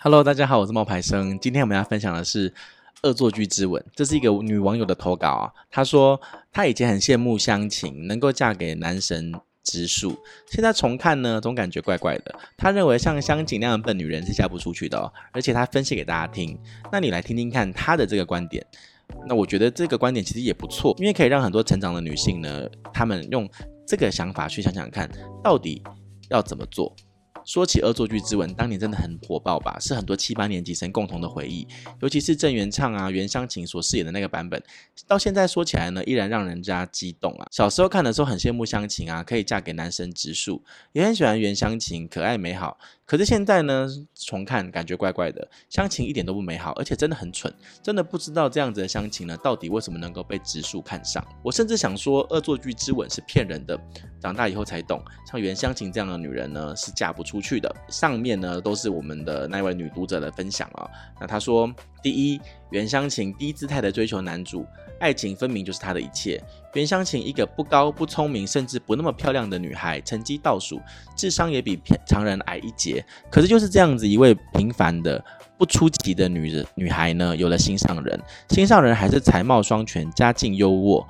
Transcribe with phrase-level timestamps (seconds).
[0.00, 1.36] Hello，大家好，我是冒牌生。
[1.40, 2.48] 今天我们要分享的是
[3.02, 5.52] 《恶作剧之吻》，这是一个女网友的投稿啊。
[5.72, 6.20] 她说
[6.52, 9.34] 她以前很羡慕湘琴能够嫁给男神
[9.64, 10.16] 直树，
[10.46, 12.32] 现在重看呢，总感觉怪怪的。
[12.56, 16.56] 她认为像湘琴那样的笨女人是嫁不出去的哦，而且她分析给大家听。
[16.92, 18.64] 那你来听听看她的这个观点。
[19.26, 23.50] 那我觉得这个观点其实也不错，因为可以让很多成长的女性呢，她们用
[23.84, 25.10] 这个想法去想想看，
[25.42, 25.82] 到底
[26.30, 26.94] 要怎么做。
[27.48, 29.78] 说起恶作剧之吻，当年真的很火爆吧？
[29.80, 31.66] 是很多七八年级生共同的回忆，
[32.02, 34.62] 尤其是郑元畅啊、袁湘琴所饰演的那个版本，
[35.06, 37.46] 到现在说起来呢，依然让人家激动啊。
[37.50, 42.78] 小时候看的时候很羡慕湘琴啊，可以嫁给男神直树，也很喜欢袁湘琴，可爱美好。
[43.08, 47.50] 可是现在呢，重看感觉怪怪的，湘琴一点都不美好，而且真的很蠢，
[47.82, 51.26] 真的不知道这样子的湘琴呢，到底为什么能够被直树看上？
[51.42, 53.80] 我甚至想说，恶作剧之吻是骗人的，
[54.20, 57.74] 长大以后才懂，像袁湘琴这样的女人呢，是嫁不出去的。
[57.88, 60.86] 上面呢都是我们的那位女读者的分享啊、
[61.18, 61.66] 那她说，
[62.02, 64.66] 第一，袁湘琴低姿态的追求男主。
[65.00, 66.42] 爱情分明就是她的一切。
[66.74, 70.80] 袁湘琴一个不高、不聪明，甚至不那么漂亮的女孩，成绩倒数，
[71.16, 73.04] 智商也比平常人矮一截。
[73.30, 75.24] 可是就是这样子一位平凡的、
[75.56, 78.20] 不出奇的女人女孩呢，有了心上人。
[78.48, 81.06] 心上人还是才貌双全、家境优渥、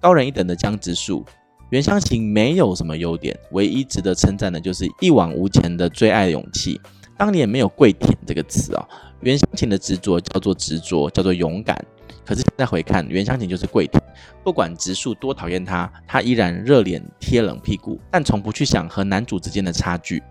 [0.00, 1.24] 高人一等的江直树。
[1.70, 6.80] 袁湘琴没有什么优点，唯一值得称赞的就是一往无前的追爱勇气。
[7.16, 8.88] 当年没有“跪舔”这个词啊、哦，
[9.22, 11.76] 袁湘琴的执着叫做执着，叫做勇敢。
[12.24, 14.00] 可是现在回看，袁湘琴就是跪舔，
[14.44, 20.22] 不管直树多讨厌她，她依然热脸贴冷屁股，但从不去想和男主之间的差距。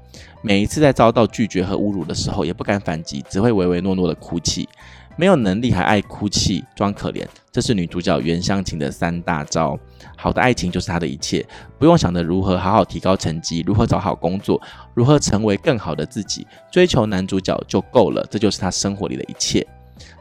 [0.42, 4.68] 每一次在遭到拒绝和侮辱的时候，也不敢反击，只会唯唯诺诺的哭泣。
[5.16, 9.78] 没有能力还爱哭泣装可怜，这是女主角袁湘琴的三大招。
[10.18, 11.46] 好的爱情就是她的一切，
[11.78, 14.62] 不用想着如何好好提高成绩，如何找好工作，
[14.94, 19.66] 如何成为更好的自己，追求男主角就够了，这就是她生活里的一切。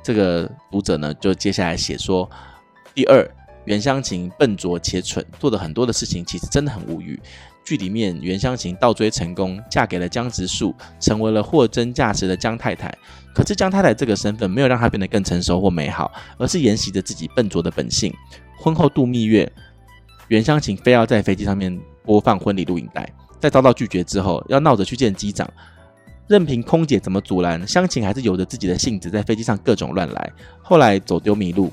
[0.02, 2.28] 这个读者呢，就接下来写说：
[2.94, 3.26] 第二，
[3.66, 7.20] 袁湘琴笨拙且蠢，做的很多的事情其实真的很无语。
[7.70, 12.92] 剧里面袁湘琴倒追成功，嫁给了江直树，成为了货真价实的江太太。
[13.32, 18.12] 可是江太太这个身份没有让她变得更成熟或美好，而是沿袭着自己笨拙的本性。
[18.58, 19.48] 婚后度蜜月，
[20.26, 23.08] 袁湘琴非要在飞机上面播放婚礼录影带，
[23.38, 25.48] 在遭到拒绝之后，要闹着去见机长。
[26.26, 30.32] 任凭空姐怎么阻拦，湘琴还是有着自己的性子，在飞机上各种乱来。
[30.60, 31.72] 后来走丢迷路，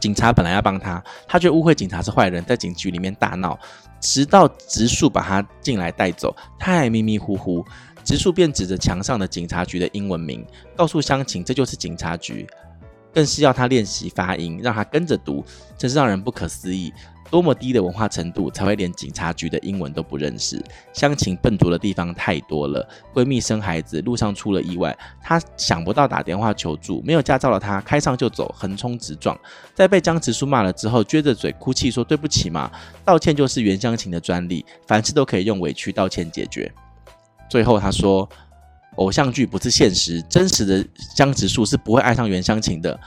[0.00, 3.58] 警察本来要帮他，他却误会警察是坏人，在警局里面大闹，
[4.00, 7.64] 直到直树把他进来带走，他还迷迷糊糊，
[8.04, 10.46] 直树便指着墙上的警察局的英文名，
[10.76, 12.46] 告诉湘琴这就是警察局，
[13.12, 15.44] 更是要他练习发音，让他跟着读，
[15.76, 16.92] 真是让人不可思议。
[17.30, 20.62] 多么低的文化程度，才会连警察局的英文都不认识？
[20.92, 22.88] 湘琴笨拙的地方太多了。
[23.12, 27.02] 闺蜜生孩子，路上出了意外，她想不到打电话求助。
[27.02, 29.38] 没有驾照的她，开上就走，横冲直撞。
[29.74, 32.70] 在被江直树骂了之后，撅着嘴哭泣说：“对不起嘛，
[33.04, 36.72] 道歉就是袁湘琴的专利，凡事都可以用委屈道歉解决。”
[37.50, 38.28] 最后她说
[38.96, 40.84] ：“偶像剧不是现实，真实的
[41.14, 42.98] 江直树是不会爱上袁湘琴的。”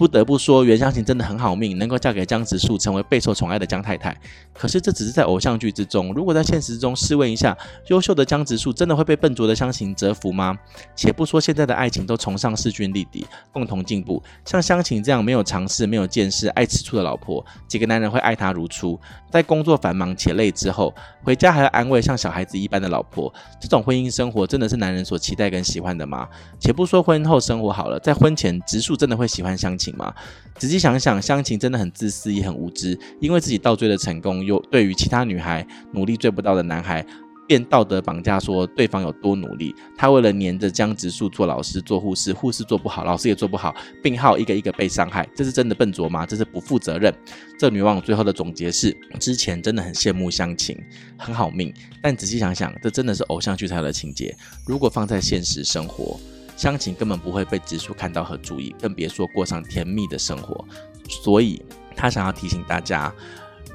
[0.00, 4.16] 不得不说，袁湘琴真的很好命，能够嫁给江直树，成为备受宠爱的江太太。
[4.54, 7.54] 可是这只是在偶像剧之中，如果在现实中，试问一下，
[7.88, 10.58] 优秀的江直树真的会被笨拙的湘琴折服吗？
[10.96, 14.22] 且不说现在的爱情都崇尚势均力敌，共同进步。
[14.46, 18.98] 像湘琴这样没有尝试、没有见识、爱吃醋的老婆，几个男人会爱她如初？
[19.30, 23.30] 在工作繁忙且累之后，回家还要安慰像小孩子一般的老婆，
[23.60, 26.26] 这种婚姻生活真的是男人所期待跟喜欢的吗？
[26.58, 30.14] 且不说婚后生活好了，在婚前，直树真的会喜欢湘琴吗？
[30.56, 37.04] 仔细想想，湘琴真的很自私也很无知，因为自己倒追的成功，又对于其他女孩努力追不到的男孩，
[37.48, 39.74] 便道德绑架说对方有多努力。
[39.96, 46.26] 她为了黏着江直树做老师、做护士，护士做不好，老师也做不好，病号一个一个被伤害，这是真的笨拙吗？
[46.26, 47.12] 这是不负责任。
[47.58, 50.76] 这女王最后的总结是：之前真的很羡慕湘琴，
[51.16, 51.72] 很好命，
[52.02, 54.36] 但仔细想想，这真的是偶像剧才有的情节。
[54.66, 56.20] 如果放在现实生活，
[56.60, 60.62] 湘琴根本不会被直树看到和注意，更别说过上甜蜜的生活。
[61.08, 61.62] 所以，
[61.96, 63.10] 他想要提醒大家，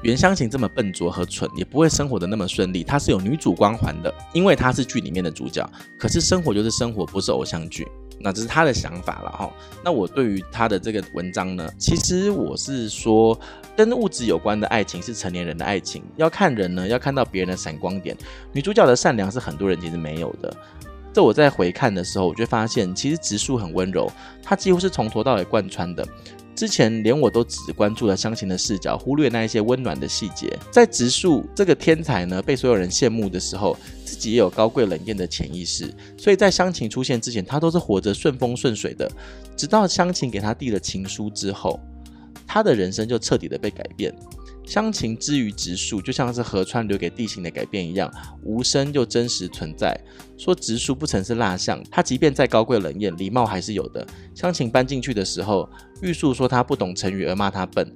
[0.02, 2.84] 袁湘琴这么笨拙和蠢，也不会生活的那么顺利。
[2.84, 5.68] 她是有女主光环的，因为她是剧里面的主角。
[5.98, 7.84] 可是生活就是生活，不是偶像剧。
[8.20, 9.50] 那这是他的想法了哈。
[9.84, 13.38] 那我对于他的这个文章呢，其实我是说，
[13.76, 18.16] 跟物质有关的爱情是成年人的爱情，要看人呢，要看到别人的闪光点。
[18.52, 20.56] 女主角的善良是很多人其实没有的。
[21.16, 24.06] 这我在回看的时候，我就发现，其实植树很温柔，
[24.42, 26.06] 他几乎是从头到尾贯穿的。
[26.54, 30.54] 之前连我都只关注了湘琴的视角，忽略那一些温暖的细节。
[30.70, 33.74] 在植树这个天才呢被所有人羡慕的时候，
[34.04, 39.10] 自己也有高贵冷艳的潜意识，所以在湘琴出现之前，他都是活着顺风顺水的。
[39.56, 41.80] 直到湘琴给他递了情书之后，
[42.46, 44.14] 他的人生就彻底的被改变。
[44.66, 49.98] 湘琴之于直树，就像是河川留给地形的改变一样，无声又真实存在。
[50.36, 54.04] 说直树不曾是蜡像，他即便再高贵冷艳，礼貌还是有的。
[54.34, 55.70] 湘琴搬进去的时候，
[56.02, 57.94] 玉树说他不懂成语而骂他笨，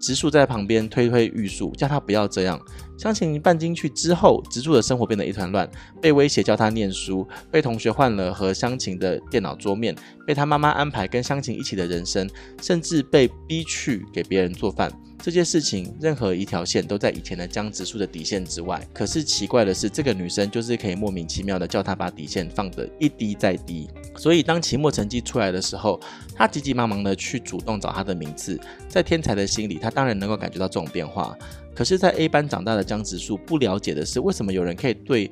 [0.00, 2.58] 直树在旁边推推玉树，叫他不要这样。
[2.98, 5.70] 湘琴搬进去之后，直树的生活变得一团乱，
[6.00, 9.94] 被威胁叫他念书，被同学换了和湘琴的电脑桌面，
[10.26, 12.26] 被他妈妈安排跟湘琴一起的人生，
[12.62, 14.90] 甚至被逼去给别人做饭。
[15.22, 18.80] 这些事情，任何一条线都在以前的江直树的底线之外。
[18.92, 23.88] 可是奇怪的是，这个女生就是可以莫名其妙的叫他把底线放得一低再低。
[24.16, 26.00] 所以当期末成绩出来的时候，
[26.34, 28.60] 他急急忙忙的去主动找他的名次。
[28.88, 31.36] 在天才的心里，他当然能够感觉到这种变化。
[31.74, 35.30] 可是，在 A 班长大的江直树不了解的是，为什么有人可以对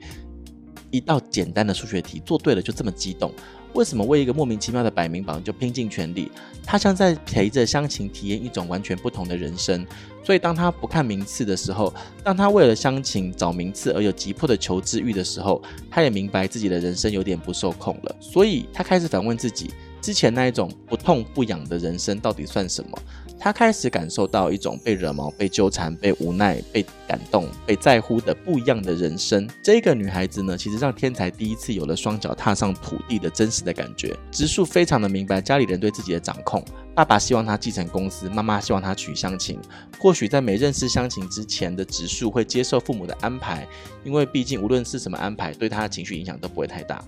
[0.90, 3.32] 一道简单的数学题做对了就这么激动？
[3.74, 6.30] 为什么为一个莫名其妙的百名榜就拼尽全力？
[6.64, 9.84] 他像在陪着湘琴体验一种完全不同的人生。
[10.24, 11.92] 所以当他不看名次的时候，
[12.22, 15.60] 当他为了湘琴找名次而有急迫的求知欲的时候，
[15.90, 18.16] 他也明白自己的人生有点不受控了。
[18.20, 22.98] 所以他开始反问自己：之前那一种不痛不痒的人生到底算什么？
[23.44, 29.46] 他开始感受到一种被惹毛、被纠缠、被无奈、被感动、被在乎的不一样的人生。
[29.62, 34.16] 这个女孩子呢，其实让天才第一次有了双脚踏上土地的真实的感觉。
[34.30, 36.64] 直树非常的明白家里人对自己的掌控，
[36.94, 39.60] 爸爸希望他继承公司，妈妈希望他娶湘琴。
[39.98, 43.68] 或许在没认识湘琴之前的直树会接受父母的安排，
[44.04, 47.04] 因为毕竟无论是什么安排，对他的情绪影响都不会太大。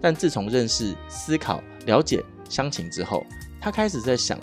[0.00, 3.26] 但自从认识、思考、了解湘琴之后，
[3.60, 4.38] 他开始在想。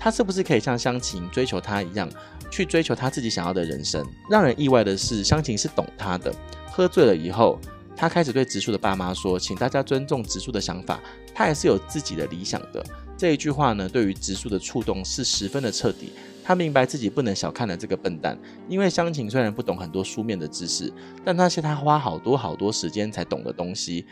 [0.00, 2.08] 他是不是可以像湘琴追求他一样，
[2.50, 4.02] 去追求他自己想要的人生？
[4.30, 6.34] 让人意外的是，湘琴是懂他的。
[6.72, 7.60] 喝醉了以后，
[7.94, 10.98] 他开始对直树的爸妈说：“请大家尊重直树的想法，
[11.34, 12.82] 他也是有自己的理想的。”
[13.18, 16.12] 这一句话呢，对于直树的触动是十分的彻底。
[16.42, 18.36] 他明白自己不能小看了这个笨蛋，
[18.66, 20.90] 因为湘琴虽然不懂很多书面的知识，
[21.22, 24.06] 但那些他花好多好多时间才懂的东西，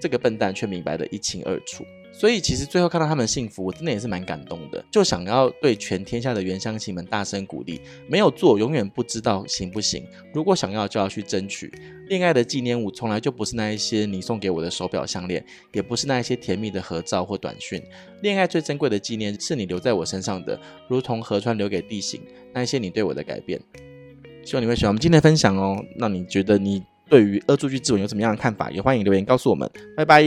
[0.00, 1.84] 这个笨蛋却明白得一清二楚。
[2.16, 10.06] 所以其实最后看到他们幸福，我真的也是蛮感动的，就想要对全天下的原乡亲们大声鼓励：没有做，永远不知道行不行。
[10.32, 11.72] 如果想要，就要去争取。
[12.08, 17.82] 恋爱的纪念物从来就不是那一些你送给我的手表项链，也不是那一些甜蜜的合照或短讯。
[18.22, 20.58] 恋爱最珍贵的纪念是你留在我身上的，
[20.88, 22.20] 如同河川留给地形
[22.52, 23.60] 那一些你对我的改变。
[24.44, 25.84] 希望你会喜欢我们今天的分享哦。
[25.96, 28.70] 那你觉得你对于恶作剧之吻有什么样的看法？
[28.70, 29.68] 也欢迎留言告诉我们。
[29.96, 30.22] 拜拜。